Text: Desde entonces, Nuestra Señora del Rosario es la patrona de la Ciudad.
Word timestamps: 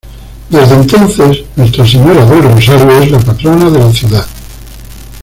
Desde 0.49 0.73
entonces, 0.73 1.43
Nuestra 1.55 1.85
Señora 1.85 2.25
del 2.25 2.41
Rosario 2.41 2.91
es 3.03 3.11
la 3.11 3.19
patrona 3.19 3.69
de 3.69 3.77
la 3.81 3.91
Ciudad. 3.93 4.25